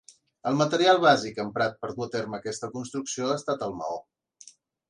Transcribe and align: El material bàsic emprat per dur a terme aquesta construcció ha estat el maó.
El 0.51 0.55
material 0.61 1.01
bàsic 1.03 1.37
emprat 1.43 1.77
per 1.83 1.91
dur 1.99 2.07
a 2.07 2.09
terme 2.17 2.39
aquesta 2.39 2.73
construcció 2.79 3.29
ha 3.31 3.39
estat 3.43 3.67
el 3.69 3.81
maó. 3.83 4.01